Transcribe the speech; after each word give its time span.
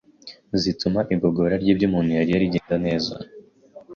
zituma 0.61 0.99
igogora 1.13 1.53
ry’ibyo 1.61 1.85
umuntu 1.89 2.11
yariye 2.17 2.37
rigenda 2.43 2.75
neza, 2.85 3.13